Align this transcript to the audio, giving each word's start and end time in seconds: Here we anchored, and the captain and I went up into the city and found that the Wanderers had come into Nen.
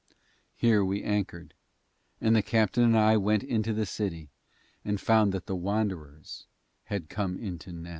Here 0.55 0.83
we 0.83 1.03
anchored, 1.03 1.53
and 2.19 2.35
the 2.35 2.41
captain 2.41 2.81
and 2.83 2.97
I 2.97 3.17
went 3.17 3.43
up 3.43 3.49
into 3.51 3.71
the 3.71 3.85
city 3.85 4.31
and 4.83 4.99
found 4.99 5.31
that 5.31 5.45
the 5.45 5.55
Wanderers 5.55 6.47
had 6.85 7.07
come 7.07 7.37
into 7.37 7.71
Nen. 7.71 7.89